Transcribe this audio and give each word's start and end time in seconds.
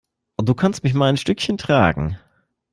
Du 0.41 0.55
kannst 0.55 0.83
mich 0.83 0.95
mal 0.95 1.09
ein 1.09 1.17
Stückchen 1.17 1.59
tragen. 1.59 2.17